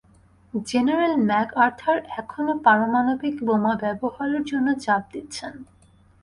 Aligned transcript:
General 0.53 1.13
MacArthur 1.27 1.97
এখনও 2.19 2.53
পারমাণবিক 2.65 3.35
বোমা 3.47 3.73
ব্যবহারের 3.83 4.43
জন্য 4.45 4.67
চাপ 4.83 5.01
দিচ্ছেন। 5.13 5.53